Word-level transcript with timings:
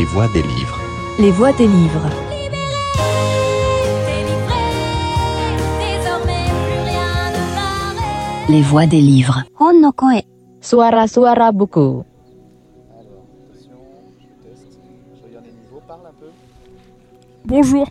Les 0.00 0.06
voix 0.06 0.28
des 0.28 0.42
livres. 0.42 0.80
Les 1.18 1.30
voix 1.30 1.52
des 1.52 1.66
livres. 1.66 2.08
Les 8.48 8.62
voix 8.62 8.86
des 8.86 9.00
livres. 9.02 9.44
Suara-suara 10.62 11.52
buku. 11.52 11.78
Alors, 11.80 12.04
attention, 13.50 13.76
je 14.18 14.48
teste. 14.48 14.78
Je 15.20 15.26
regarde 15.26 15.44
les 15.44 15.52
niveaux, 15.52 15.82
parle 15.86 16.06
un 16.06 16.12
peu. 16.18 16.30
Bonjour. 17.44 17.86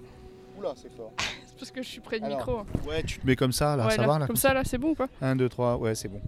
Oula, 0.57 0.73
c'est 0.76 0.91
fort. 0.98 1.12
C'est 1.45 1.57
parce 1.59 1.71
que 1.71 1.84
je 1.84 1.88
suis 1.89 2.02
près 2.02 2.20
du 2.20 2.26
Alors, 2.26 2.38
micro. 2.39 2.52
hein. 2.59 2.66
Ouais, 2.88 3.03
tu 3.03 3.20
te 3.20 3.27
mets 3.27 3.35
comme 3.35 3.52
ça, 3.52 3.76
là, 3.76 3.85
Ouais, 3.85 3.91
ça 3.95 4.02
là, 4.02 4.07
va 4.07 4.17
là 4.20 4.26
Comme 4.27 4.35
ça, 4.35 4.53
là, 4.53 4.62
c'est 4.63 4.77
bon 4.80 4.91
ou 4.91 4.95
pas 4.95 5.07
1, 5.21 5.35
2, 5.35 5.48
3, 5.49 5.77
ouais, 5.77 5.94
c'est 5.94 6.07
bon. 6.07 6.21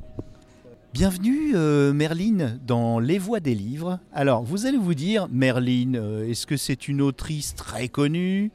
Bienvenue 0.94 1.54
euh, 1.56 1.94
Merline 1.94 2.60
dans 2.68 3.00
Les 3.00 3.18
Voix 3.18 3.40
des 3.40 3.56
livres. 3.56 4.00
Alors, 4.12 4.44
vous 4.44 4.66
allez 4.66 4.78
vous 4.78 4.94
dire, 4.94 5.30
Merline, 5.32 5.96
euh, 5.96 6.30
est-ce 6.30 6.46
que 6.46 6.58
c'est 6.58 6.90
une 6.90 7.02
autrice 7.02 7.56
très 7.56 7.88
connue? 7.88 8.52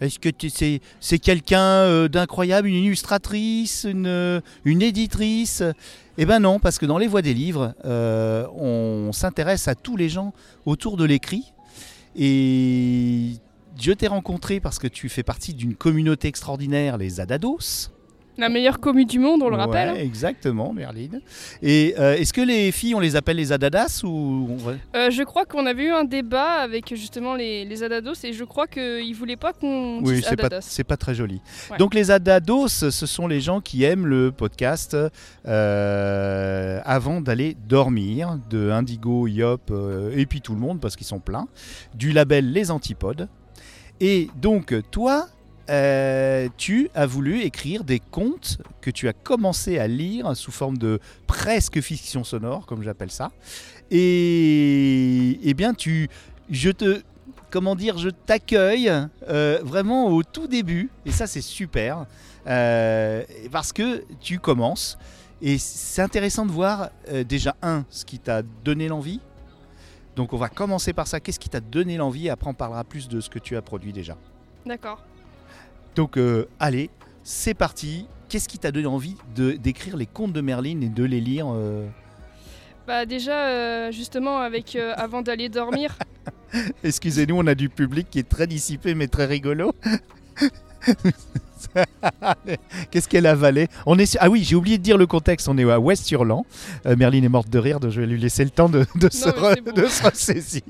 Est-ce 0.00 0.20
que 0.20 0.28
c'est 1.00 1.18
quelqu'un 1.18 1.60
euh, 1.60 2.06
d'incroyable, 2.06 2.68
une 2.68 2.76
illustratrice, 2.76 3.88
une, 3.90 4.40
éditrice? 4.64 5.64
Eh 6.16 6.24
ben 6.26 6.38
non, 6.38 6.60
parce 6.60 6.78
que 6.78 6.86
dans 6.86 6.96
Les 6.96 7.08
Voix 7.08 7.22
des 7.22 7.34
livres, 7.34 7.74
on 7.84 9.10
s'intéresse 9.12 9.66
à 9.66 9.74
tous 9.74 9.96
les 9.96 10.08
gens 10.08 10.32
autour 10.66 10.96
de 10.96 11.04
l'écrit. 11.04 11.54
Et 12.14 13.32
je 13.80 13.90
t'ai 13.90 14.06
rencontré 14.06 14.60
parce 14.60 14.78
que 14.78 14.86
tu 14.86 15.08
fais 15.08 15.24
partie 15.24 15.54
d'une 15.54 15.74
communauté 15.74 16.28
extraordinaire, 16.28 16.98
les 16.98 17.18
Adados. 17.18 17.90
La 18.36 18.48
meilleure 18.48 18.80
commu 18.80 19.04
du 19.04 19.18
monde, 19.20 19.42
on 19.42 19.48
le 19.48 19.54
Ouais, 19.56 19.62
rappelle. 19.62 19.88
hein. 19.90 19.94
Exactement, 19.94 20.72
Merline. 20.72 21.20
Et 21.62 21.94
euh, 21.98 22.16
est-ce 22.16 22.32
que 22.32 22.40
les 22.40 22.72
filles, 22.72 22.94
on 22.96 23.00
les 23.00 23.14
appelle 23.14 23.36
les 23.36 23.52
Adadas 23.52 24.00
ou 24.04 24.48
Euh, 24.96 25.10
je 25.10 25.22
crois 25.22 25.44
qu'on 25.44 25.66
avait 25.66 25.84
eu 25.84 25.90
un 25.92 26.02
débat 26.04 26.54
avec 26.54 26.94
justement 26.96 27.34
les, 27.36 27.64
les 27.64 27.82
Adados 27.84 28.14
et 28.24 28.32
je 28.32 28.42
crois 28.44 28.66
qu'ils 28.66 29.14
voulaient 29.14 29.36
pas 29.36 29.52
qu'on 29.52 30.00
Oui, 30.02 30.20
c'est 30.28 30.34
pas, 30.36 30.46
Adadas. 30.46 30.66
c'est 30.68 30.82
pas 30.84 30.96
très 30.96 31.14
joli. 31.14 31.40
Ouais. 31.70 31.78
Donc 31.78 31.94
les 31.94 32.10
Adados, 32.10 32.66
ce 32.68 32.90
sont 33.06 33.28
les 33.28 33.40
gens 33.40 33.60
qui 33.60 33.84
aiment 33.84 34.06
le 34.06 34.32
podcast 34.32 34.96
euh, 35.46 36.80
avant 36.84 37.20
d'aller 37.20 37.56
dormir, 37.68 38.38
de 38.50 38.70
Indigo, 38.70 39.26
Yop 39.28 39.72
et 40.14 40.26
puis 40.26 40.40
tout 40.40 40.54
le 40.54 40.60
monde 40.60 40.80
parce 40.80 40.96
qu'ils 40.96 41.06
sont 41.06 41.20
pleins, 41.20 41.46
du 41.94 42.12
label 42.12 42.52
Les 42.52 42.70
Antipodes. 42.70 43.28
Et 44.00 44.28
donc 44.42 44.74
toi, 44.90 45.28
euh, 45.70 46.48
tu 46.56 46.90
as 46.94 47.06
voulu 47.06 47.40
écrire 47.40 47.84
des 47.84 48.00
contes 48.00 48.58
que 48.80 48.90
tu 48.90 49.08
as 49.08 49.12
commencé 49.12 49.78
à 49.78 49.86
lire 49.86 50.36
sous 50.36 50.52
forme 50.52 50.78
de 50.78 51.00
presque 51.26 51.80
fiction 51.80 52.24
sonore, 52.24 52.66
comme 52.66 52.82
j'appelle 52.82 53.10
ça. 53.10 53.30
Et, 53.90 55.38
eh 55.42 55.54
bien, 55.54 55.74
tu, 55.74 56.08
je 56.50 56.70
te, 56.70 57.02
comment 57.50 57.76
dire, 57.76 57.98
je 57.98 58.08
t'accueille 58.10 58.92
euh, 59.28 59.60
vraiment 59.62 60.08
au 60.08 60.22
tout 60.22 60.46
début, 60.46 60.90
et 61.06 61.12
ça 61.12 61.26
c'est 61.26 61.40
super, 61.40 62.06
euh, 62.46 63.22
parce 63.50 63.72
que 63.72 64.04
tu 64.20 64.38
commences, 64.38 64.98
et 65.42 65.58
c'est 65.58 66.02
intéressant 66.02 66.46
de 66.46 66.52
voir 66.52 66.90
déjà 67.26 67.56
un, 67.62 67.84
ce 67.90 68.04
qui 68.04 68.18
t'a 68.18 68.42
donné 68.42 68.88
l'envie. 68.88 69.20
Donc 70.16 70.32
on 70.32 70.36
va 70.36 70.48
commencer 70.48 70.92
par 70.92 71.06
ça. 71.06 71.20
Qu'est-ce 71.20 71.40
qui 71.40 71.48
t'a 71.48 71.60
donné 71.60 71.96
l'envie? 71.96 72.30
Après 72.30 72.48
on 72.48 72.54
parlera 72.54 72.84
plus 72.84 73.08
de 73.08 73.20
ce 73.20 73.28
que 73.28 73.38
tu 73.38 73.56
as 73.56 73.62
produit 73.62 73.92
déjà. 73.92 74.16
D'accord. 74.64 75.02
Donc 75.94 76.16
euh, 76.16 76.46
allez, 76.58 76.90
c'est 77.22 77.54
parti. 77.54 78.06
Qu'est-ce 78.28 78.48
qui 78.48 78.58
t'a 78.58 78.72
donné 78.72 78.86
envie 78.86 79.16
de 79.36 79.52
d'écrire 79.52 79.96
les 79.96 80.06
contes 80.06 80.32
de 80.32 80.40
Merlin 80.40 80.80
et 80.80 80.88
de 80.88 81.04
les 81.04 81.20
lire 81.20 81.46
euh 81.52 81.86
Bah 82.86 83.06
déjà, 83.06 83.46
euh, 83.46 83.92
justement, 83.92 84.38
avec 84.38 84.76
avant 84.96 85.22
d'aller 85.22 85.48
dormir, 85.48 85.96
Excusez-nous, 86.84 87.36
on 87.36 87.46
a 87.46 87.54
du 87.54 87.68
public 87.68 88.08
qui 88.10 88.18
est 88.18 88.28
très 88.28 88.46
dissipé 88.46 88.94
mais 88.94 89.08
très 89.08 89.26
rigolo. 89.26 89.72
Qu'est-ce 92.90 93.08
qu'elle 93.08 93.26
avalait 93.26 93.68
On 93.86 93.98
est 93.98 94.16
Ah 94.20 94.30
oui, 94.30 94.44
j'ai 94.44 94.54
oublié 94.54 94.78
de 94.78 94.82
dire 94.82 94.96
le 94.96 95.06
contexte. 95.06 95.48
On 95.48 95.58
est 95.58 95.68
à 95.70 95.80
West-Hurland. 95.80 96.44
Euh, 96.86 96.96
Merlin 96.96 97.22
est 97.22 97.28
morte 97.28 97.48
de 97.48 97.58
rire, 97.58 97.80
donc 97.80 97.90
je 97.90 98.00
vais 98.00 98.06
lui 98.06 98.20
laisser 98.20 98.44
le 98.44 98.50
temps 98.50 98.68
de, 98.68 98.86
de 98.94 99.10
se, 99.12 99.28
re- 99.28 99.60
bon. 99.62 99.72
de 99.72 99.86
se 99.86 100.02
ressaisir. 100.02 100.62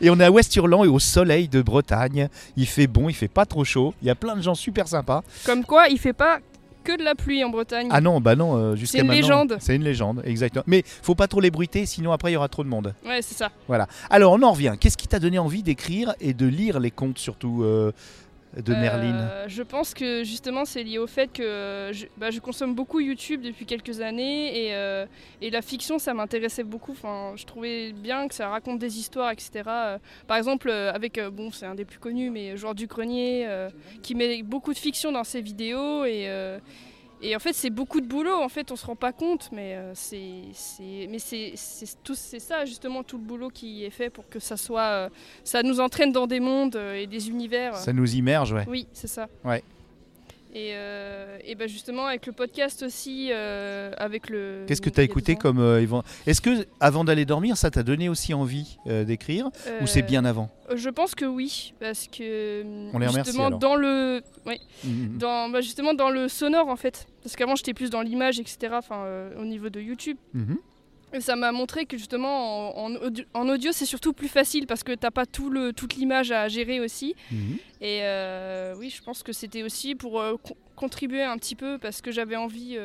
Et 0.00 0.10
on 0.10 0.20
est 0.20 0.24
à 0.24 0.30
West-Hurland 0.30 0.84
et 0.84 0.88
au 0.88 0.98
soleil 0.98 1.48
de 1.48 1.62
Bretagne. 1.62 2.28
Il 2.56 2.66
fait 2.66 2.86
bon, 2.86 3.08
il 3.08 3.14
fait 3.14 3.28
pas 3.28 3.46
trop 3.46 3.64
chaud. 3.64 3.94
Il 4.02 4.08
y 4.08 4.10
a 4.10 4.14
plein 4.14 4.36
de 4.36 4.42
gens 4.42 4.54
super 4.54 4.88
sympas. 4.88 5.22
comme 5.46 5.64
quoi, 5.64 5.88
il 5.88 5.98
fait 5.98 6.12
pas 6.12 6.38
que 6.84 6.98
de 6.98 7.04
la 7.04 7.14
pluie 7.14 7.44
en 7.44 7.48
Bretagne. 7.50 7.86
Ah 7.92 8.00
non, 8.00 8.20
bah 8.20 8.34
non, 8.34 8.56
euh, 8.56 8.74
jusqu'à 8.74 8.98
C'est 8.98 9.02
une 9.02 9.06
maintenant, 9.06 9.22
légende. 9.22 9.56
C'est 9.60 9.76
une 9.76 9.84
légende, 9.84 10.22
exactement. 10.24 10.64
Mais 10.66 10.82
faut 10.84 11.14
pas 11.14 11.28
trop 11.28 11.40
les 11.40 11.52
bruiter, 11.52 11.86
sinon 11.86 12.10
après 12.10 12.32
il 12.32 12.34
y 12.34 12.36
aura 12.36 12.48
trop 12.48 12.64
de 12.64 12.68
monde. 12.68 12.92
Ouais, 13.06 13.20
c'est 13.22 13.36
ça. 13.36 13.50
Alors 14.10 14.32
on 14.32 14.42
en 14.42 14.50
revient. 14.50 14.74
Qu'est-ce 14.80 14.96
qui 14.96 15.06
t'a 15.06 15.20
donné 15.20 15.38
envie 15.38 15.62
d'écrire 15.62 16.12
et 16.20 16.34
de 16.34 16.44
lire 16.46 16.80
les 16.80 16.90
contes 16.90 17.18
surtout 17.18 17.62
euh, 17.62 17.92
Euh, 19.14 19.44
Je 19.48 19.62
pense 19.62 19.94
que 19.94 20.24
justement 20.24 20.64
c'est 20.64 20.82
lié 20.82 20.98
au 20.98 21.06
fait 21.06 21.32
que 21.32 21.90
je, 21.92 22.06
bah, 22.18 22.30
je 22.30 22.38
consomme 22.38 22.74
beaucoup 22.74 23.00
YouTube 23.00 23.40
depuis 23.40 23.64
quelques 23.64 24.00
années 24.00 24.66
et, 24.66 24.74
euh, 24.74 25.06
la 25.40 25.62
fiction 25.62 25.98
ça 25.98 26.12
m'intéressait 26.12 26.62
beaucoup. 26.64 26.94
Je 27.34 27.44
trouvais 27.44 27.92
bien 27.92 28.28
que 28.28 28.34
ça 28.34 28.48
raconte 28.48 28.78
des 28.78 28.98
histoires, 28.98 29.30
etc. 29.30 29.50
Euh, 29.66 29.98
par 30.26 30.36
exemple 30.36 30.68
euh, 30.68 30.92
avec, 30.92 31.16
euh, 31.18 31.30
bon 31.30 31.50
c'est 31.50 31.66
un 31.66 31.74
des 31.74 31.84
plus 31.86 31.98
connus, 31.98 32.30
mais 32.30 32.56
Joueur 32.56 32.74
du 32.74 32.86
Grenier 32.86 33.44
euh, 33.46 33.70
qui 34.02 34.14
met 34.14 34.42
beaucoup 34.42 34.72
de 34.74 34.78
fiction 34.78 35.12
dans 35.12 35.24
ses 35.24 35.40
vidéos 35.40 36.04
et, 36.04 36.26
euh, 36.28 36.58
et 37.22 37.34
en 37.36 37.38
fait 37.38 37.52
c'est 37.54 37.70
beaucoup 37.70 38.00
de 38.00 38.06
boulot. 38.06 38.34
En 38.42 38.48
fait 38.48 38.70
on 38.72 38.76
se 38.76 38.84
rend 38.86 38.96
pas 38.96 39.12
compte, 39.12 39.48
mais 39.52 39.74
euh, 39.76 39.92
c'est 39.94 40.42
c'est- 40.52 41.06
mais 41.08 41.18
c'est 41.18 41.52
c'est 41.56 42.02
tout 42.02 42.14
c'est 42.14 42.38
ça 42.40 42.64
justement 42.64 43.02
tout 43.02 43.16
le 43.18 43.24
boulot 43.24 43.48
qui 43.48 43.84
est 43.84 43.90
fait 43.90 44.10
pour 44.10 44.28
que 44.28 44.38
ça 44.40 44.56
soit 44.56 44.82
euh, 44.82 45.08
ça 45.44 45.62
nous 45.62 45.80
entraîne 45.80 46.12
dans 46.12 46.26
des 46.26 46.40
mondes 46.40 46.76
euh, 46.76 46.94
et 46.94 47.06
des 47.06 47.28
univers. 47.30 47.76
Ça 47.76 47.92
nous 47.92 48.14
immerge, 48.14 48.52
ouais. 48.52 48.64
Oui, 48.68 48.86
c'est 48.92 49.06
ça. 49.08 49.28
Ouais. 49.44 49.62
Et, 50.54 50.72
euh, 50.74 51.38
et 51.46 51.54
ben 51.54 51.66
justement 51.66 52.04
avec 52.06 52.26
le 52.26 52.32
podcast 52.32 52.82
aussi, 52.82 53.30
euh, 53.32 53.90
avec 53.96 54.28
le. 54.28 54.64
Qu'est-ce 54.66 54.82
que 54.82 54.90
tu 54.90 55.00
as 55.00 55.02
écouté 55.02 55.34
comme 55.34 55.58
euh, 55.58 55.80
Est-ce 56.26 56.42
que 56.42 56.66
avant 56.78 57.04
d'aller 57.04 57.24
dormir, 57.24 57.56
ça 57.56 57.70
t'a 57.70 57.82
donné 57.82 58.10
aussi 58.10 58.34
envie 58.34 58.76
d'écrire? 58.86 59.46
Ou 59.80 59.86
c'est 59.86 60.02
bien 60.02 60.26
avant? 60.26 60.50
Je 60.74 60.90
pense 60.90 61.14
que 61.14 61.24
oui, 61.24 61.72
parce 61.80 62.06
que 62.06 62.62
On 62.92 62.98
les 62.98 63.06
remercie, 63.06 63.30
justement 63.30 63.46
alors. 63.46 63.58
dans 63.58 63.76
le, 63.76 64.20
ouais, 64.46 64.60
Mhm. 64.84 65.16
dans 65.18 65.48
bah, 65.48 65.62
justement 65.62 65.94
dans 65.94 66.10
le 66.10 66.28
sonore 66.28 66.68
en 66.68 66.76
fait, 66.76 67.06
parce 67.22 67.34
qu'avant 67.34 67.56
j'étais 67.56 67.72
plus 67.74 67.88
dans 67.88 68.02
l'image, 68.02 68.38
etc. 68.38 68.74
Enfin 68.76 69.06
au 69.40 69.44
niveau 69.46 69.70
de 69.70 69.80
YouTube. 69.80 70.18
Et 71.14 71.20
ça 71.20 71.36
m'a 71.36 71.52
montré 71.52 71.84
que 71.86 71.96
justement 71.98 72.84
en, 72.86 72.94
en 73.34 73.48
audio, 73.48 73.70
c'est 73.72 73.84
surtout 73.86 74.12
plus 74.12 74.28
facile 74.28 74.66
parce 74.66 74.82
que 74.82 74.92
t'as 74.94 75.10
pas 75.10 75.26
tout 75.26 75.50
le, 75.50 75.72
toute 75.72 75.94
l'image 75.96 76.30
à 76.32 76.48
gérer 76.48 76.80
aussi. 76.80 77.14
Mhm. 77.30 77.58
Et 77.80 78.00
euh, 78.02 78.74
oui, 78.78 78.88
je 78.90 79.02
pense 79.02 79.22
que 79.22 79.32
c'était 79.32 79.62
aussi 79.62 79.94
pour 79.94 80.20
euh, 80.20 80.36
con- 80.42 80.56
contribuer 80.76 81.22
un 81.22 81.36
petit 81.36 81.54
peu 81.54 81.78
parce 81.78 82.00
que 82.00 82.10
j'avais 82.10 82.36
envie. 82.36 82.76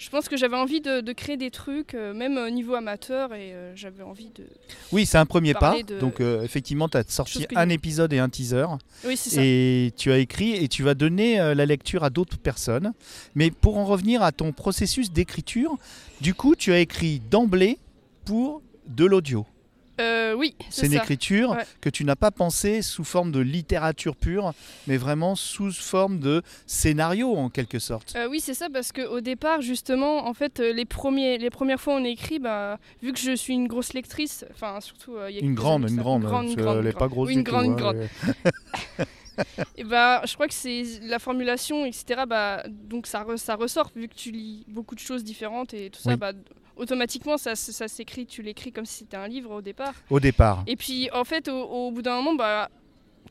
Je 0.00 0.08
pense 0.08 0.30
que 0.30 0.36
j'avais 0.38 0.56
envie 0.56 0.80
de, 0.80 1.02
de 1.02 1.12
créer 1.12 1.36
des 1.36 1.50
trucs, 1.50 1.92
euh, 1.92 2.14
même 2.14 2.38
au 2.38 2.48
niveau 2.48 2.74
amateur, 2.74 3.34
et 3.34 3.52
euh, 3.52 3.76
j'avais 3.76 4.02
envie 4.02 4.30
de. 4.30 4.46
Oui, 4.92 5.04
c'est 5.04 5.18
un 5.18 5.26
premier 5.26 5.52
pas. 5.52 5.82
De 5.82 5.98
Donc 5.98 6.20
euh, 6.20 6.42
effectivement, 6.42 6.88
tu 6.88 6.96
as 6.96 7.04
sorti 7.06 7.46
un 7.54 7.68
épisode 7.68 8.10
et 8.14 8.18
un 8.18 8.30
teaser. 8.30 8.64
Oui, 9.04 9.18
c'est 9.18 9.30
ça. 9.30 9.40
Et 9.44 9.92
tu 9.98 10.10
as 10.10 10.16
écrit 10.16 10.54
et 10.54 10.68
tu 10.68 10.82
vas 10.82 10.94
donner 10.94 11.36
la 11.54 11.66
lecture 11.66 12.02
à 12.02 12.08
d'autres 12.08 12.38
personnes. 12.38 12.94
Mais 13.34 13.50
pour 13.50 13.76
en 13.76 13.84
revenir 13.84 14.22
à 14.22 14.32
ton 14.32 14.52
processus 14.52 15.12
d'écriture, 15.12 15.76
du 16.22 16.32
coup, 16.32 16.56
tu 16.56 16.72
as 16.72 16.78
écrit 16.78 17.20
d'emblée 17.30 17.78
pour 18.24 18.62
de 18.86 19.04
l'audio. 19.04 19.44
Euh, 20.00 20.34
oui, 20.34 20.54
C'est 20.70 20.80
c'est 20.82 20.86
une 20.86 20.92
ça. 20.94 20.98
écriture 20.98 21.50
Ouais. 21.50 21.64
que 21.80 21.88
tu 21.90 22.04
n'as 22.04 22.16
pas 22.16 22.30
pensée 22.30 22.82
sous 22.82 23.04
forme 23.04 23.30
de 23.32 23.40
littérature 23.40 24.16
pure, 24.16 24.52
mais 24.86 24.96
vraiment 24.96 25.34
sous 25.36 25.70
forme 25.72 26.18
de 26.20 26.42
scénario 26.66 27.34
en 27.36 27.48
quelque 27.50 27.78
sorte. 27.78 28.14
Euh, 28.16 28.26
oui, 28.28 28.40
c'est 28.40 28.54
ça, 28.54 28.68
parce 28.72 28.92
qu'au 28.92 29.20
départ, 29.20 29.60
justement, 29.60 30.26
en 30.26 30.34
fait, 30.34 30.60
euh, 30.60 30.72
les, 30.72 30.84
premiers, 30.84 31.38
les 31.38 31.50
premières 31.50 31.80
fois 31.80 31.94
on 31.94 32.04
écrit, 32.04 32.38
bah, 32.38 32.78
vu 33.02 33.12
que 33.12 33.18
je 33.18 33.36
suis 33.36 33.54
une 33.54 33.68
grosse 33.68 33.92
lectrice, 33.92 34.44
enfin, 34.52 34.80
surtout. 34.80 35.16
euh, 35.16 35.30
y 35.30 35.36
a 35.38 35.40
Une 35.40 35.54
grande, 35.54 35.84
années, 35.84 35.92
une 35.94 36.00
grande, 36.00 36.22
une 36.22 36.28
grande, 36.28 36.44
une 36.46 36.52
est 36.52 36.62
grande. 36.62 36.92
pas 36.98 37.08
grosse 37.08 37.28
Oui, 37.28 37.34
du 37.34 37.40
une 37.40 37.44
grande, 37.44 37.64
tout, 37.66 37.70
une 37.72 37.76
grande. 37.76 37.96
ouais. 37.96 38.08
Et 39.78 39.84
bah, 39.84 40.20
je 40.26 40.34
crois 40.34 40.46
que 40.48 40.54
c'est 40.54 40.82
la 41.02 41.18
formulation, 41.18 41.86
etc. 41.86 42.22
Bah, 42.28 42.62
donc 42.68 43.06
ça, 43.06 43.24
re- 43.24 43.38
ça 43.38 43.54
ressort 43.56 43.90
vu 43.96 44.06
que 44.08 44.14
tu 44.14 44.30
lis 44.30 44.64
beaucoup 44.68 44.94
de 44.94 45.00
choses 45.00 45.24
différentes 45.24 45.72
et 45.72 45.88
tout 45.90 46.00
ça. 46.00 46.10
Oui. 46.10 46.16
Bah, 46.16 46.32
automatiquement, 46.76 47.36
ça, 47.38 47.54
s'écrit. 47.56 48.26
Tu 48.26 48.42
l'écris 48.42 48.72
comme 48.72 48.86
si 48.86 48.98
c'était 48.98 49.16
un 49.16 49.28
livre 49.28 49.50
au 49.56 49.62
départ. 49.62 49.94
Au 50.10 50.20
départ. 50.20 50.62
Et 50.66 50.76
puis, 50.76 51.10
en 51.12 51.24
fait, 51.24 51.48
au, 51.48 51.62
au 51.62 51.90
bout 51.90 52.02
d'un 52.02 52.16
moment, 52.16 52.34
bah, 52.34 52.68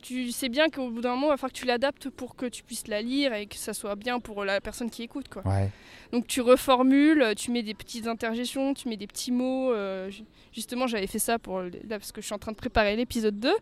tu 0.02 0.30
sais 0.32 0.48
bien 0.48 0.70
qu'au 0.70 0.88
bout 0.90 1.00
d'un 1.02 1.10
moment, 1.10 1.26
il 1.26 1.30
va 1.30 1.36
falloir 1.36 1.52
que 1.52 1.58
tu 1.58 1.66
l'adaptes 1.66 2.08
pour 2.08 2.34
que 2.36 2.46
tu 2.46 2.62
puisses 2.62 2.86
la 2.88 3.02
lire 3.02 3.34
et 3.34 3.46
que 3.46 3.56
ça 3.56 3.74
soit 3.74 3.96
bien 3.96 4.18
pour 4.18 4.44
la 4.44 4.60
personne 4.60 4.88
qui 4.88 5.02
écoute, 5.02 5.28
quoi. 5.28 5.46
Ouais. 5.46 5.68
Donc 6.12 6.26
tu 6.26 6.40
reformules, 6.40 7.34
tu 7.36 7.50
mets 7.50 7.62
des 7.62 7.74
petites 7.74 8.06
interjections, 8.06 8.72
tu 8.72 8.88
mets 8.88 8.96
des 8.96 9.06
petits 9.06 9.30
mots. 9.30 9.72
euh, 9.72 10.08
ju- 10.10 10.24
justement, 10.52 10.86
j'avais 10.86 11.06
fait 11.06 11.18
ça 11.18 11.38
pour 11.38 11.60
là 11.60 11.68
parce 11.90 12.12
que 12.12 12.20
je 12.22 12.26
suis 12.26 12.34
en 12.34 12.38
train 12.38 12.52
de 12.52 12.56
préparer 12.56 12.96
l'épisode 12.96 13.38
2 13.38 13.52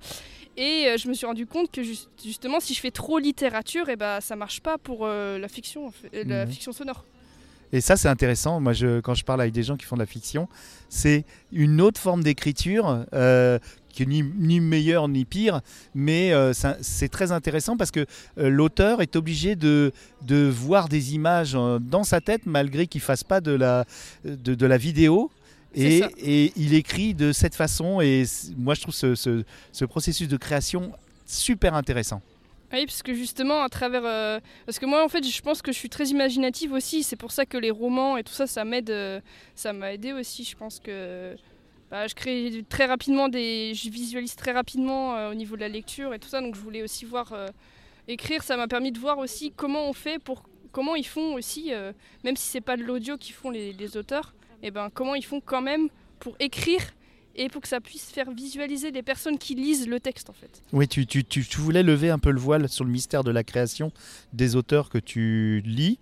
et 0.56 0.86
euh, 0.86 0.96
je 0.96 1.08
me 1.08 1.14
suis 1.14 1.26
rendu 1.26 1.44
compte 1.46 1.70
que 1.72 1.82
jus- 1.82 2.06
justement 2.24 2.60
si 2.60 2.72
je 2.72 2.80
fais 2.80 2.90
trop 2.92 3.18
littérature 3.18 3.88
et 3.90 3.96
bah 3.96 4.20
ça 4.20 4.34
marche 4.36 4.60
pas 4.60 4.78
pour 4.78 5.00
euh, 5.06 5.38
la 5.38 5.48
fiction 5.48 5.92
la 6.12 6.44
Mhm. 6.46 6.50
fiction 6.52 6.72
sonore. 6.72 7.04
Et 7.72 7.80
ça, 7.80 7.96
c'est 7.96 8.08
intéressant. 8.08 8.60
Moi, 8.60 8.72
je, 8.72 9.00
quand 9.00 9.14
je 9.14 9.24
parle 9.24 9.40
avec 9.42 9.52
des 9.52 9.62
gens 9.62 9.76
qui 9.76 9.84
font 9.84 9.96
de 9.96 10.00
la 10.00 10.06
fiction, 10.06 10.48
c'est 10.88 11.24
une 11.52 11.80
autre 11.80 12.00
forme 12.00 12.22
d'écriture 12.22 13.04
euh, 13.12 13.58
qui 13.90 14.04
est 14.04 14.06
ni, 14.06 14.22
ni 14.22 14.60
meilleur 14.60 15.08
ni 15.08 15.24
pire, 15.24 15.60
mais 15.94 16.32
euh, 16.32 16.52
c'est 16.80 17.08
très 17.08 17.30
intéressant 17.32 17.76
parce 17.76 17.90
que 17.90 18.06
euh, 18.38 18.48
l'auteur 18.48 19.02
est 19.02 19.16
obligé 19.16 19.54
de, 19.56 19.92
de 20.26 20.48
voir 20.48 20.88
des 20.88 21.14
images 21.14 21.52
dans 21.80 22.04
sa 22.04 22.20
tête 22.20 22.42
malgré 22.46 22.86
qu'il 22.86 23.00
fasse 23.02 23.24
pas 23.24 23.40
de 23.40 23.52
la, 23.52 23.84
de, 24.24 24.54
de 24.54 24.66
la 24.66 24.78
vidéo. 24.78 25.30
Et, 25.74 26.02
il 26.56 26.72
écrit 26.74 27.12
de 27.12 27.30
cette 27.32 27.54
façon 27.54 28.00
et 28.00 28.24
moi 28.56 28.72
je 28.74 28.80
trouve 28.80 28.94
ce, 28.94 29.14
ce- 29.14 29.44
ce 29.72 29.84
processus 29.84 30.26
de 30.26 30.36
création 30.38 30.92
super 31.26 31.74
intéressant. 31.74 32.22
Oui, 32.72 32.84
parce 32.84 33.02
que 33.02 33.14
justement, 33.14 33.62
à 33.62 33.68
travers. 33.68 34.04
euh, 34.04 34.40
parce 34.66 34.78
que 34.78 34.84
moi, 34.86 35.02
en 35.04 35.08
fait, 35.08 35.24
je 35.26 35.40
pense 35.42 35.62
que 35.62 35.72
je 35.72 35.78
suis 35.78 35.88
très 35.88 36.06
imaginative 36.08 36.72
aussi. 36.72 37.02
C'est 37.02 37.16
pour 37.16 37.32
ça 37.32 37.46
que 37.46 37.56
les 37.56 37.70
romans 37.70 38.16
et 38.18 38.22
tout 38.24 38.32
ça, 38.32 38.46
ça 38.46 38.64
m'aide. 38.64 38.90
euh, 38.90 39.20
ça 39.54 39.72
m'a 39.72 39.92
aidé 39.94 40.12
aussi. 40.12 40.44
Je 40.44 40.54
pense 40.56 40.78
que. 40.78 41.34
bah, 41.90 42.06
je 42.06 42.14
crée 42.14 42.64
très 42.68 42.84
rapidement 42.84 43.28
des. 43.28 43.72
Je 43.74 43.88
visualise 43.90 44.36
très 44.36 44.52
rapidement 44.52 45.16
euh, 45.16 45.30
au 45.30 45.34
niveau 45.34 45.56
de 45.56 45.60
la 45.62 45.68
lecture 45.68 46.12
et 46.12 46.18
tout 46.18 46.28
ça. 46.28 46.40
Donc, 46.42 46.54
je 46.56 46.60
voulais 46.60 46.82
aussi 46.82 47.04
voir. 47.06 47.32
écrire, 48.06 48.42
ça 48.42 48.56
m'a 48.56 48.68
permis 48.68 48.92
de 48.92 48.98
voir 48.98 49.18
aussi 49.18 49.52
comment 49.56 49.88
on 49.88 49.92
fait 49.94 50.18
pour. 50.18 50.42
Comment 50.70 50.94
ils 50.96 51.06
font 51.06 51.32
aussi, 51.34 51.72
même 52.24 52.36
si 52.36 52.46
c'est 52.46 52.60
pas 52.60 52.76
de 52.76 52.82
l'audio 52.82 53.16
qu'ils 53.16 53.34
font 53.34 53.48
les, 53.50 53.72
les 53.72 53.96
auteurs, 53.96 54.34
et 54.62 54.70
ben 54.70 54.90
comment 54.92 55.14
ils 55.14 55.24
font 55.24 55.40
quand 55.40 55.62
même 55.62 55.88
pour 56.20 56.36
écrire 56.40 56.82
et 57.36 57.48
pour 57.48 57.60
que 57.62 57.68
ça 57.68 57.80
puisse 57.80 58.10
faire 58.10 58.30
visualiser 58.30 58.90
les 58.90 59.02
personnes 59.02 59.38
qui 59.38 59.54
lisent 59.54 59.86
le 59.88 60.00
texte 60.00 60.28
en 60.30 60.32
fait. 60.32 60.62
Oui, 60.72 60.88
tu, 60.88 61.06
tu- 61.06 61.24
tu- 61.24 61.44
tu 61.44 61.58
voulais 61.58 61.82
lever 61.82 62.10
un 62.10 62.18
peu 62.18 62.30
le 62.30 62.40
voile 62.40 62.68
sur 62.68 62.84
le 62.84 62.90
mystère 62.90 63.24
de 63.24 63.30
la 63.30 63.44
création 63.44 63.92
des 64.32 64.56
auteurs 64.56 64.88
que 64.88 64.98
tu 64.98 65.62
lis. 65.64 65.98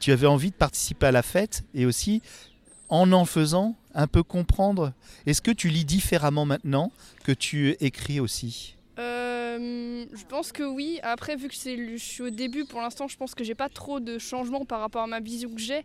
Tu 0.00 0.12
avais 0.12 0.26
envie 0.26 0.50
de 0.50 0.56
participer 0.56 1.06
à 1.06 1.12
la 1.12 1.22
fête 1.22 1.64
et 1.74 1.86
aussi, 1.86 2.20
en 2.88 3.12
en 3.12 3.24
faisant, 3.24 3.76
un 3.94 4.06
peu 4.06 4.22
comprendre. 4.22 4.92
Est-ce 5.26 5.40
que 5.42 5.50
tu 5.50 5.68
lis 5.68 5.84
différemment 5.84 6.44
maintenant 6.46 6.92
que 7.24 7.32
tu 7.32 7.70
écris 7.80 8.20
aussi? 8.20 8.74
Euh, 8.98 10.04
je 10.12 10.24
pense 10.26 10.52
que 10.52 10.62
oui. 10.62 10.98
Après, 11.02 11.36
vu 11.36 11.48
que 11.48 11.54
je 11.54 11.96
suis 11.98 12.22
au 12.22 12.30
début, 12.30 12.64
pour 12.64 12.80
l'instant, 12.80 13.08
je 13.08 13.16
pense 13.16 13.34
que 13.34 13.44
j'ai 13.44 13.54
pas 13.54 13.68
trop 13.68 14.00
de 14.00 14.18
changements 14.18 14.64
par 14.64 14.80
rapport 14.80 15.02
à 15.02 15.06
ma 15.06 15.20
vision 15.20 15.50
que 15.54 15.60
j'ai. 15.60 15.84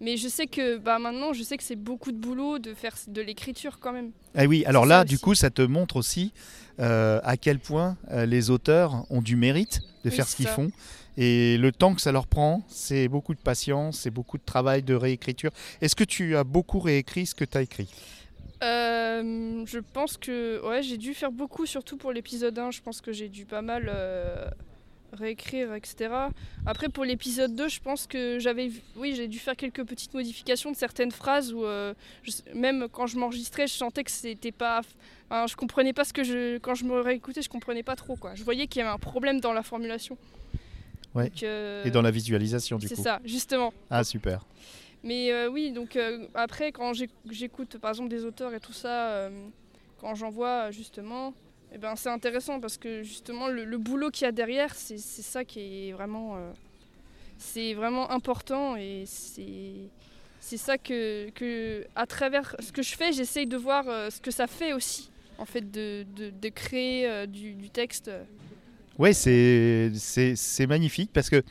Mais 0.00 0.16
je 0.16 0.28
sais 0.28 0.46
que 0.46 0.78
bah, 0.78 0.98
maintenant, 0.98 1.32
je 1.34 1.42
sais 1.42 1.56
que 1.58 1.62
c'est 1.62 1.76
beaucoup 1.76 2.10
de 2.10 2.16
boulot 2.16 2.58
de 2.58 2.72
faire 2.72 2.94
de 3.06 3.20
l'écriture 3.20 3.78
quand 3.80 3.92
même. 3.92 4.12
Ah 4.34 4.46
oui, 4.46 4.64
alors 4.64 4.86
là, 4.86 5.04
du 5.04 5.18
coup, 5.18 5.34
ça 5.34 5.50
te 5.50 5.60
montre 5.60 5.96
aussi 5.96 6.32
euh, 6.80 7.20
à 7.22 7.36
quel 7.36 7.58
point 7.58 7.98
euh, 8.10 8.24
les 8.24 8.48
auteurs 8.48 9.04
ont 9.10 9.20
du 9.20 9.36
mérite 9.36 9.80
de 10.04 10.10
Oui, 10.10 10.16
faire 10.16 10.26
ce 10.26 10.36
qu'ils 10.36 10.48
font. 10.48 10.70
Et 11.18 11.58
le 11.58 11.70
temps 11.70 11.94
que 11.94 12.00
ça 12.00 12.12
leur 12.12 12.26
prend, 12.26 12.62
c'est 12.68 13.08
beaucoup 13.08 13.34
de 13.34 13.40
patience, 13.40 14.00
c'est 14.00 14.10
beaucoup 14.10 14.38
de 14.38 14.44
travail 14.44 14.82
de 14.82 14.94
réécriture. 14.94 15.50
Est-ce 15.82 15.94
que 15.94 16.04
tu 16.04 16.34
as 16.36 16.44
beaucoup 16.44 16.78
réécrit 16.78 17.26
ce 17.26 17.34
que 17.34 17.44
tu 17.44 17.58
as 17.58 17.62
écrit? 17.62 17.88
Euh, 18.62 19.64
je 19.66 19.78
pense 19.92 20.16
que 20.16 20.66
ouais, 20.66 20.82
j'ai 20.82 20.96
dû 20.96 21.12
faire 21.12 21.32
beaucoup, 21.32 21.66
surtout 21.66 21.98
pour 21.98 22.12
l'épisode 22.12 22.58
1. 22.58 22.70
Je 22.70 22.80
pense 22.80 23.02
que 23.02 23.12
j'ai 23.12 23.28
dû 23.28 23.44
pas 23.44 23.60
mal 23.60 23.90
réécrire, 25.12 25.74
etc. 25.74 26.12
Après, 26.66 26.88
pour 26.88 27.04
l'épisode 27.04 27.54
2, 27.54 27.68
je 27.68 27.80
pense 27.80 28.06
que 28.06 28.38
j'avais. 28.38 28.70
Oui, 28.96 29.14
j'ai 29.14 29.28
dû 29.28 29.38
faire 29.38 29.56
quelques 29.56 29.84
petites 29.84 30.14
modifications 30.14 30.70
de 30.70 30.76
certaines 30.76 31.10
phrases 31.12 31.52
où, 31.52 31.64
euh, 31.64 31.94
je 32.22 32.32
même 32.54 32.88
quand 32.90 33.06
je 33.06 33.18
m'enregistrais, 33.18 33.66
je 33.66 33.72
sentais 33.74 34.04
que 34.04 34.10
c'était 34.10 34.52
pas. 34.52 34.80
Enfin, 35.28 35.46
je 35.46 35.56
comprenais 35.56 35.92
pas 35.92 36.04
ce 36.04 36.12
que 36.12 36.24
je. 36.24 36.58
Quand 36.58 36.74
je 36.74 36.84
me 36.84 37.00
réécoutais, 37.00 37.42
je 37.42 37.48
comprenais 37.48 37.82
pas 37.82 37.96
trop, 37.96 38.16
quoi. 38.16 38.34
Je 38.34 38.44
voyais 38.44 38.66
qu'il 38.66 38.80
y 38.80 38.82
avait 38.82 38.92
un 38.94 38.98
problème 38.98 39.40
dans 39.40 39.52
la 39.52 39.62
formulation. 39.62 40.16
Ouais. 41.14 41.24
Donc, 41.30 41.42
euh, 41.42 41.84
Et 41.84 41.90
dans 41.90 42.02
la 42.02 42.10
visualisation, 42.10 42.78
du 42.78 42.86
C'est 42.88 42.94
coup. 42.94 43.02
ça, 43.02 43.20
justement. 43.24 43.72
Ah, 43.90 44.04
super. 44.04 44.44
Mais 45.02 45.32
euh, 45.32 45.48
oui, 45.48 45.72
donc 45.72 45.98
après, 46.34 46.72
quand 46.72 46.92
j'éc- 46.92 47.10
j'écoute 47.30 47.78
par 47.78 47.90
exemple 47.92 48.10
des 48.10 48.24
auteurs 48.24 48.52
et 48.54 48.60
tout 48.60 48.72
ça, 48.74 49.30
quand 49.98 50.14
j'en 50.14 50.28
vois 50.30 50.70
justement, 50.70 51.32
eh 51.72 51.78
ben, 51.78 51.94
c'est 51.96 52.08
intéressant 52.08 52.60
parce 52.60 52.76
que 52.76 53.02
justement 53.02 53.48
le, 53.48 53.78
boulot 53.78 54.10
qu'il 54.10 54.24
y 54.24 54.28
a 54.28 54.32
derrière, 54.32 54.74
c'est 54.74 54.98
ça 54.98 55.44
qui 55.44 55.88
est 55.88 55.92
vraiment, 55.92 56.36
euh, 56.36 56.50
c'est 57.38 57.74
vraiment 57.74 58.10
important 58.10 58.76
et 58.76 59.04
c'est 59.06 60.56
ça 60.56 60.78
que, 60.78 61.30
que, 61.30 61.86
à 61.94 62.06
travers 62.06 62.56
ce 62.58 62.72
que 62.72 62.82
je 62.82 62.96
fais, 62.96 63.12
j'essaye 63.12 63.46
de 63.46 63.56
voir 63.56 63.88
euh, 63.88 64.10
ce 64.10 64.20
que 64.20 64.30
ça 64.30 64.46
fait 64.46 64.72
aussi, 64.72 65.10
en 65.38 65.44
fait, 65.44 65.70
de, 65.70 66.04
de, 66.16 66.48
créer 66.48 67.08
euh, 67.08 67.26
du, 67.26 67.70
texte. 67.70 68.10
C'est- 69.12 70.34
c'est 70.36 70.66
magnifique 70.66 71.10
parce 71.12 71.30
que 71.30 71.42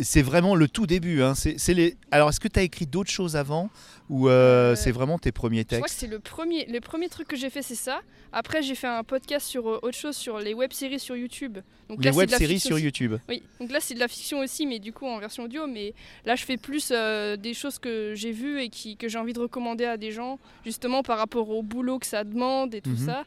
c'est 0.00 0.22
vraiment 0.22 0.54
le 0.54 0.68
tout 0.68 0.86
début. 0.86 1.22
hein. 1.22 1.32
Les... 1.68 1.96
Alors, 2.10 2.28
est-ce 2.30 2.40
que 2.40 2.48
tu 2.48 2.58
as 2.58 2.62
écrit 2.62 2.86
d'autres 2.86 3.10
choses 3.10 3.36
avant 3.36 3.70
ou 4.08 4.28
euh, 4.28 4.32
Euh, 4.72 4.74
c'est 4.76 4.90
vraiment 4.92 5.18
tes 5.18 5.32
premiers 5.32 5.60
Je 5.60 5.64
crois 5.66 5.78
que 5.78 5.84
textes 5.84 6.00
c'est 6.00 6.06
le 6.06 6.18
premier, 6.18 6.66
le 6.66 6.80
premier 6.80 7.08
truc 7.08 7.26
que 7.28 7.36
j'ai 7.36 7.50
fait, 7.50 7.62
c'est 7.62 7.74
ça. 7.74 8.00
Après, 8.32 8.62
j'ai 8.62 8.74
fait 8.74 8.86
un 8.86 9.02
podcast 9.04 9.46
sur 9.46 9.68
euh, 9.68 9.78
autre 9.82 9.96
chose, 9.96 10.16
sur 10.16 10.38
les 10.38 10.54
web-séries 10.54 11.00
sur 11.00 11.16
YouTube. 11.16 11.58
Donc 11.88 12.04
Les 12.04 12.10
web-séries 12.10 12.60
sur 12.60 12.76
aussi. 12.76 12.84
YouTube. 12.84 13.14
Oui, 13.28 13.42
donc 13.60 13.70
là 13.70 13.78
c'est 13.80 13.94
de 13.94 14.00
la 14.00 14.08
fiction 14.08 14.40
aussi, 14.40 14.66
mais 14.66 14.78
du 14.78 14.92
coup 14.92 15.06
en 15.06 15.18
version 15.18 15.44
audio. 15.44 15.66
Mais 15.66 15.94
là 16.24 16.34
je 16.36 16.44
fais 16.44 16.56
plus 16.56 16.90
des 16.90 17.54
choses 17.54 17.78
que 17.78 18.12
j'ai 18.16 18.32
vues 18.32 18.60
et 18.60 18.68
qui, 18.68 18.96
que 18.96 19.08
j'ai 19.08 19.18
envie 19.18 19.32
de 19.32 19.40
recommander 19.40 19.84
à 19.84 19.96
des 19.96 20.10
gens, 20.12 20.38
justement 20.64 21.02
par 21.02 21.18
rapport 21.18 21.48
au 21.50 21.62
boulot 21.62 21.98
que 21.98 22.06
ça 22.06 22.24
demande 22.24 22.74
et 22.74 22.80
tout 22.80 22.90
Mhm. 22.90 23.06
ça. 23.06 23.24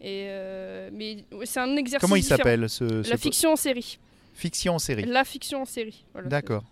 Et 0.00 0.28
mais 0.92 1.24
c'est 1.44 1.60
un 1.60 1.76
exercice. 1.76 2.00
Comment 2.00 2.16
il 2.16 2.24
s'appelle 2.24 2.68
ce, 2.68 3.02
ce 3.02 3.10
La 3.10 3.16
fiction 3.16 3.52
en 3.52 3.56
série. 3.56 3.98
Fiction 4.34 4.74
en 4.74 4.78
série. 4.78 5.04
La 5.04 5.24
fiction 5.24 5.62
en 5.62 5.64
série. 5.64 6.04
voilà. 6.12 6.28
D'accord. 6.28 6.64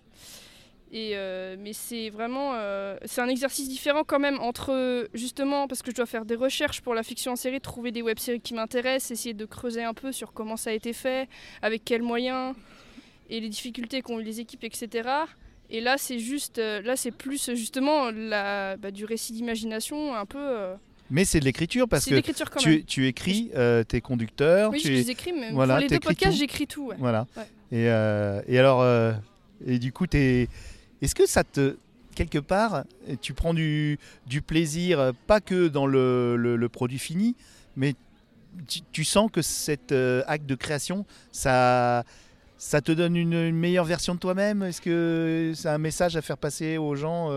Et 0.95 1.13
euh, 1.15 1.57
mais 1.59 1.73
c'est 1.73 2.11
vraiment 2.11 2.53
euh, 2.55 2.99
c'est 3.07 3.23
un 3.23 3.29
exercice 3.29 3.67
différent 3.67 4.05
quand 4.05 4.19
même 4.19 4.39
entre 4.41 5.09
justement 5.15 5.67
parce 5.67 5.81
que 5.81 5.91
je 5.91 5.97
dois 5.97 6.05
faire 6.05 6.27
des 6.27 6.35
recherches 6.35 6.83
pour 6.83 6.93
la 6.95 7.03
fiction 7.03 7.33
en 7.33 7.37
série, 7.37 7.63
trouver 7.63 7.93
des 7.93 8.03
web-séries 8.03 8.43
qui 8.43 8.53
m'intéressent, 8.53 9.11
essayer 9.11 9.33
de 9.33 9.47
creuser 9.47 9.83
un 9.85 9.95
peu 9.95 10.13
sur 10.13 10.35
comment 10.35 10.59
ça 10.59 10.69
a 10.69 10.75
été 10.75 10.93
fait, 10.93 11.31
avec 11.63 11.83
quels 11.87 12.03
moyens 12.03 12.55
et 13.31 13.41
les 13.41 13.49
difficultés 13.49 14.03
qu'ont 14.03 14.21
eu 14.21 14.23
les 14.23 14.41
équipes, 14.41 14.65
etc. 14.65 15.09
Et 15.71 15.81
là 15.81 15.97
c'est 15.97 16.19
juste 16.19 16.59
euh, 16.59 16.83
là 16.83 16.95
c'est 16.97 17.11
plus 17.13 17.49
justement 17.55 18.11
la, 18.11 18.77
bah, 18.77 18.91
du 18.91 19.07
récit 19.07 19.33
d'imagination 19.33 20.15
un 20.15 20.27
peu. 20.27 20.39
euh, 20.39 20.75
Mais 21.13 21.25
c'est 21.25 21.39
de 21.41 21.45
l'écriture 21.45 21.89
parce 21.89 22.07
que 22.07 22.15
quand 22.51 22.59
tu, 22.61 22.69
même. 22.71 22.85
tu 22.85 23.07
écris 23.07 23.51
euh, 23.55 23.85
tes 23.85 24.01
conducteurs. 24.01 24.71
Oui, 24.71 24.81
tu 24.81 24.89
je 24.89 24.93
es- 24.93 24.97
les 24.97 25.11
écris, 25.11 25.33
mais 25.33 25.53
voilà, 25.53 25.75
pour 25.75 25.83
les 25.83 25.89
deux 25.89 26.01
podcasts 26.01 26.37
j'écris 26.39 26.67
tout. 26.67 26.87
ouais. 26.89 26.97
Voilà. 26.99 27.27
Ouais. 27.37 27.43
Et, 27.71 27.89
euh, 27.91 28.41
et 28.49 28.59
alors, 28.59 28.81
euh, 28.83 29.13
et 29.67 29.79
du 29.79 29.93
coup, 29.93 30.07
est-ce 30.13 31.15
que 31.15 31.27
ça 31.27 31.45
te. 31.45 31.77
Quelque 32.15 32.39
part, 32.39 32.85
tu 33.23 33.33
prends 33.33 33.55
du, 33.55 33.99
du 34.27 34.43
plaisir, 34.43 35.13
pas 35.27 35.41
que 35.41 35.69
dans 35.69 35.87
le, 35.87 36.37
le- 36.37 36.57
le 36.57 36.69
produit 36.69 36.99
fini, 36.99 37.35
mais 37.75 37.95
tu, 38.69 38.81
tu 38.93 39.05
sens 39.05 39.31
que 39.33 39.41
cet 39.41 39.93
acte 40.27 40.45
de 40.47 40.55
création, 40.55 41.07
ça, 41.31 42.05
ça 42.59 42.83
te 42.83 42.93
donne 42.93 43.17
une, 43.17 43.33
une 43.33 43.57
meilleure 43.57 43.87
version 43.87 44.15
de 44.15 44.19
toi-même? 44.21 44.63
Est-ce 44.63 44.83
que 44.83 45.53
c'est 45.55 45.69
un 45.71 45.79
message 45.79 46.15
à 46.17 46.21
faire 46.23 46.37
passer 46.37 46.77
aux 46.77 46.95
gens 46.97 47.31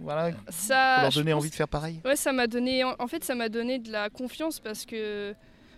voilà, 0.00 0.32
pour 0.32 0.52
Ça, 0.54 1.02
leur 1.02 1.12
donner 1.12 1.32
pense 1.32 1.40
envie 1.42 1.50
de 1.50 1.54
faire 1.54 1.68
pareil 1.68 2.00
Ouais, 2.04 2.16
ça 2.16 2.32
m'a 2.32 2.46
donné. 2.46 2.84
En 2.84 2.94
en 2.98 3.06
fait, 3.06 3.24
ça 3.24 3.34
m'a 3.34 3.48
donné 3.48 3.78
de 3.78 3.90
la 3.92 4.10
confiance 4.10 4.60
parce 4.60 4.84
que 4.86 5.34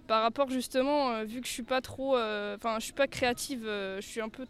par 0.07 0.23
rapport 0.23 0.51
justement, 0.51 1.11
euh, 1.13 1.25
vu 1.25 1.41
que 1.41 1.47
je 1.47 1.53
suis 1.53 1.63
pas 1.63 1.81
trop, 1.81 2.17
euh, 2.17 2.57
enfin, 2.57 2.77
je 2.79 2.85
suis 2.85 2.93
pas 2.93 3.07
créative, 3.07 3.65
euh, 3.67 4.01
je 4.01 4.07
suis 4.07 4.21
un 4.21 4.29
peu. 4.29 4.45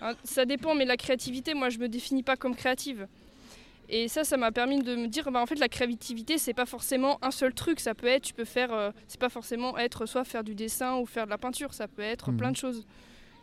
hein, 0.00 0.14
ça 0.24 0.44
dépend, 0.44 0.74
mais 0.74 0.84
la 0.84 0.96
créativité, 0.96 1.54
moi, 1.54 1.68
je 1.68 1.78
me 1.78 1.88
définis 1.88 2.22
pas 2.22 2.36
comme 2.36 2.54
créative. 2.56 3.06
Et 3.90 4.06
ça, 4.08 4.22
ça 4.22 4.36
m'a 4.36 4.52
permis 4.52 4.82
de 4.82 4.96
me 4.96 5.06
dire, 5.06 5.30
bah, 5.30 5.40
en 5.40 5.46
fait, 5.46 5.54
la 5.58 5.68
créativité, 5.68 6.36
c'est 6.36 6.52
pas 6.52 6.66
forcément 6.66 7.18
un 7.22 7.30
seul 7.30 7.54
truc. 7.54 7.80
Ça 7.80 7.94
peut 7.94 8.06
être, 8.06 8.22
tu 8.22 8.34
peux 8.34 8.44
faire, 8.44 8.70
euh, 8.72 8.90
c'est 9.06 9.18
pas 9.20 9.30
forcément 9.30 9.78
être 9.78 10.04
soit 10.04 10.24
faire 10.24 10.44
du 10.44 10.54
dessin 10.54 10.96
ou 10.98 11.06
faire 11.06 11.24
de 11.24 11.30
la 11.30 11.38
peinture. 11.38 11.72
Ça 11.72 11.88
peut 11.88 12.02
être 12.02 12.30
Mhm. 12.30 12.36
plein 12.36 12.50
de 12.50 12.56
choses. 12.56 12.84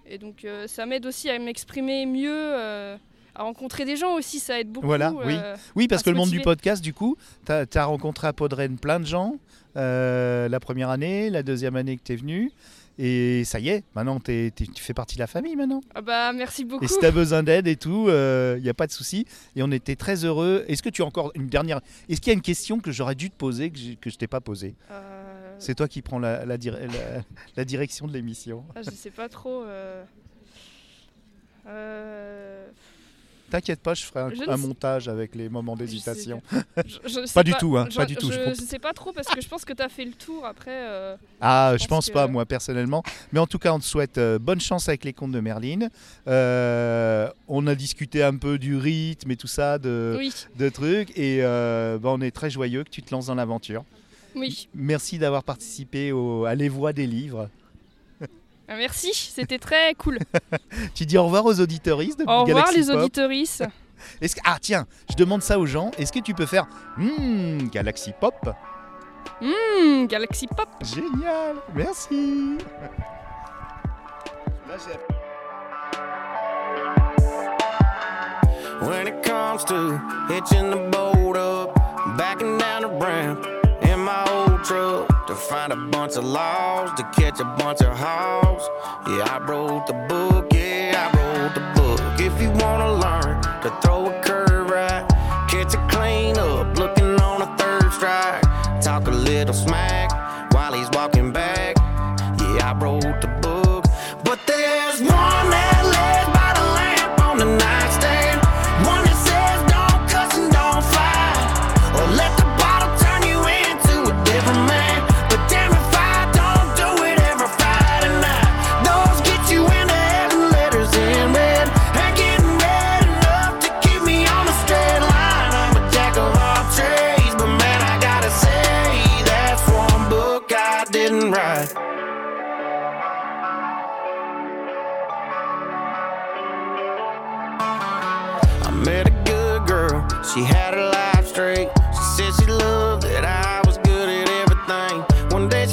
Et 0.05 0.19
donc, 0.19 0.45
euh, 0.45 0.67
ça 0.67 0.85
m'aide 0.85 1.05
aussi 1.07 1.31
à 1.31 1.39
m'exprimer 1.39 2.05
mieux, 2.05 2.29
euh, 2.31 2.95
à 3.35 3.43
rencontrer 3.43 3.85
des 3.85 3.95
gens 3.95 4.13
aussi. 4.15 4.39
Ça 4.39 4.59
aide 4.59 4.69
beaucoup. 4.71 4.87
Voilà, 4.87 5.11
oui. 5.13 5.35
euh, 5.37 5.55
Oui, 5.75 5.87
parce 5.87 6.03
que 6.03 6.09
le 6.09 6.15
monde 6.15 6.29
du 6.29 6.41
podcast, 6.41 6.83
du 6.83 6.93
coup, 6.93 7.17
tu 7.45 7.51
as, 7.51 7.85
rencontré 7.85 8.27
à 8.27 8.33
Podren 8.33 8.77
plein 8.77 8.99
de 8.99 9.05
gens 9.05 9.37
euh, 9.77 10.47
la 10.49 10.59
première 10.59 10.89
année, 10.89 11.29
la 11.29 11.43
deuxième 11.43 11.75
année 11.75 11.97
que 11.97 12.03
tu 12.03 12.13
es 12.13 12.15
venu. 12.15 12.51
Et 12.97 13.43
ça 13.43 13.59
y 13.59 13.67
est, 13.67 13.83
maintenant 13.93 14.21
t'es- 14.21 14.53
tu 14.55 14.81
fais 14.81 14.93
partie 14.93 15.15
de 15.15 15.19
la 15.19 15.27
famille 15.27 15.57
maintenant. 15.57 15.81
Ah 15.93 16.01
bah, 16.01 16.31
merci 16.31 16.63
beaucoup. 16.63 16.85
Et 16.85 16.87
si 16.87 16.97
tu 16.97 17.05
as 17.05 17.11
besoin 17.11 17.43
d'aide 17.43 17.67
et 17.67 17.75
tout, 17.75 18.05
il 18.07 18.61
n'y 18.63 18.69
a 18.69 18.73
pas 18.73 18.87
de 18.87 18.91
souci. 18.93 19.25
Et 19.57 19.63
on 19.63 19.71
était 19.71 19.97
très 19.97 20.23
heureux. 20.23 20.63
Est-ce 20.69 20.81
que 20.81 20.87
tu 20.87 21.01
as 21.01 21.05
encore 21.05 21.33
une 21.35 21.47
dernière. 21.47 21.81
Est-ce 22.07 22.21
qu'il 22.21 22.31
y 22.31 22.33
a 22.33 22.35
une 22.35 22.41
question 22.41 22.79
que 22.79 22.93
j'aurais 22.93 23.15
dû 23.15 23.29
te 23.29 23.35
poser 23.35 23.69
que, 23.69 23.77
j'ai- 23.77 23.95
que 23.97 24.09
je 24.09 24.15
t'ai 24.15 24.27
pas 24.27 24.39
posée? 24.39 24.75
Euh, 24.91 25.55
C'est 25.59 25.75
toi 25.75 25.89
qui 25.89 26.01
prends 26.01 26.19
la, 26.19 26.45
la 26.45 26.57
dir- 26.57 26.77
la- 26.79 27.21
la 27.57 27.65
direction 27.65 28.07
de 28.07 28.13
l'émission. 28.13 28.63
ah, 28.75 28.81
je 28.81 28.91
sais 28.91 29.11
pas 29.11 29.27
trop. 29.27 29.63
euh, 29.63 30.03
euh, 31.67 32.67
T'inquiète 33.49 33.79
pas, 33.79 33.93
je 33.93 34.03
ferai 34.03 34.33
un, 34.47 34.57
montage 34.57 35.07
avec 35.07 35.35
les 35.35 35.49
moments 35.49 35.75
d'hésitation. 35.75 36.41
pas, 37.33 37.43
du 37.43 37.53
tout, 37.53 37.77
hein, 37.77 37.87
je, 37.89 37.95
pas 37.95 38.05
du 38.05 38.15
tout. 38.15 38.31
Je, 38.31 38.49
ne 38.49 38.53
sais 38.55 38.79
pas 38.79 38.91
trop 38.91 39.13
parce 39.13 39.27
que 39.27 39.39
je 39.39 39.47
pense 39.47 39.63
que 39.63 39.73
tu 39.73 39.83
as 39.83 39.89
fait 39.89 40.05
le 40.05 40.13
tour 40.13 40.45
après. 40.45 40.71
Euh, 40.71 41.15
ah, 41.41 41.73
je, 41.73 41.85
pense, 41.85 42.07
pense 42.07 42.09
pas, 42.09 42.27
moi, 42.27 42.45
personnellement. 42.45 43.03
Mais 43.31 43.39
en 43.39 43.45
tout 43.45 43.59
cas, 43.59 43.71
on 43.71 43.79
te 43.79 43.85
souhaite 43.85 44.17
euh, 44.17 44.39
bonne 44.39 44.59
chance 44.59 44.89
avec 44.89 45.05
les 45.05 45.13
contes 45.13 45.31
de 45.31 45.39
Merlin. 45.39 45.89
Euh, 46.27 47.29
on 47.47 47.67
a 47.67 47.75
discuté 47.75 48.23
un 48.23 48.35
peu 48.35 48.57
du 48.57 48.77
rythme 48.77 49.29
et 49.29 49.35
tout 49.35 49.47
ça, 49.47 49.77
de, 49.77 50.19
trucs. 50.73 51.15
Et 51.17 51.41
bah, 51.41 51.99
on 52.05 52.21
est 52.21 52.31
très 52.31 52.49
joyeux 52.49 52.83
que 52.83 52.89
tu 52.89 53.03
te 53.03 53.13
lances 53.13 53.27
dans 53.27 53.35
l'aventure. 53.35 53.85
Oui. 54.35 54.67
Merci 54.73 55.17
d'avoir 55.17 55.43
participé 55.43 56.11
au, 56.11 56.45
à 56.45 56.55
Les 56.55 56.67
Voix 56.67 56.93
des 56.93 57.07
Livres. 57.07 57.49
Ah, 58.67 58.75
merci, 58.77 59.13
c'était 59.13 59.59
très 59.59 59.93
cool. 59.95 60.19
tu 60.95 61.05
dis 61.05 61.17
au 61.17 61.25
revoir 61.25 61.45
aux 61.45 61.59
auditoristes. 61.59 62.23
Au 62.27 62.43
revoir 62.43 62.71
les 62.71 62.89
Pop. 62.89 63.61
Est-ce 64.21 64.35
que... 64.35 64.41
Ah 64.45 64.57
tiens, 64.59 64.87
je 65.09 65.15
demande 65.15 65.41
ça 65.41 65.59
aux 65.59 65.65
gens. 65.65 65.91
Est-ce 65.97 66.11
que 66.11 66.19
tu 66.19 66.33
peux 66.33 66.45
faire 66.45 66.67
mmm, 66.97 67.69
Galaxy 67.69 68.11
Pop? 68.19 68.49
Mmm, 69.41 70.07
Galaxy 70.07 70.47
Pop 70.47 70.69
Génial, 70.81 71.55
merci. 71.73 72.57
When 78.81 79.07
it 79.07 79.23
comes 79.23 79.63
to 79.65 79.99
the 80.27 80.41
up, 81.37 81.73
backing 82.17 82.57
down 82.57 82.81
the 82.81 82.87
in 83.83 83.99
my 83.99 84.25
old 84.29 84.63
truck. 84.63 85.14
find 85.35 85.73
a 85.73 85.75
bunch 85.75 86.15
of 86.15 86.23
laws 86.23 86.91
to 86.97 87.03
catch 87.15 87.39
a 87.39 87.43
bunch 87.43 87.81
of 87.81 87.97
hogs. 87.97 88.63
Yeah, 89.07 89.35
I 89.35 89.39
wrote 89.45 89.85
the 89.87 89.93
book, 90.07 90.51
yeah, 90.53 91.09
I 91.13 91.17
wrote 91.17 91.53
the 91.53 91.61
book. 91.79 91.99
If 92.19 92.41
you 92.41 92.49
wanna 92.51 92.91
learn 92.93 93.41
to 93.63 93.69
throw 93.81 94.07
a 94.07 94.21
curve 94.23 94.69
right, 94.69 95.05
catch 95.49 95.73
a 95.73 95.87
clean 95.87 96.37
up, 96.37 96.77
looking 96.77 97.19
on 97.19 97.41
a 97.41 97.57
third 97.57 97.91
strike. 97.91 98.41
Talk 98.81 99.07
a 99.07 99.11
little 99.11 99.53
smack 99.53 100.53
while 100.53 100.73
he's 100.73 100.89
walking 100.91 101.31
back. 101.31 101.75
Yeah, 102.39 102.71
I 102.71 102.77
wrote 102.79 103.01
the 103.21 103.27
book. 103.27 103.44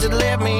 it 0.04 0.12
left 0.12 0.42
me 0.42 0.51